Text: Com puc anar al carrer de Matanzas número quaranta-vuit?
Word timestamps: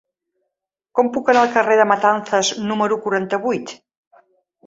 Com 0.99 1.09
puc 1.17 1.27
anar 1.33 1.43
al 1.43 1.51
carrer 1.57 1.75
de 1.81 1.85
Matanzas 1.91 2.51
número 2.71 2.99
quaranta-vuit? 3.05 3.75